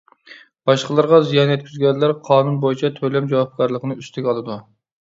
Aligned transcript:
باشقىلارغا 0.69 1.19
زىيان 1.27 1.53
يەتكۈزگەنلەر 1.55 2.15
قانۇن 2.31 2.59
بويىچە 2.65 2.93
تۆلەم 2.99 3.31
جاۋابكارلىقىنى 3.35 4.01
ئۈستىگە 4.03 4.35
ئالىدۇ. 4.35 4.61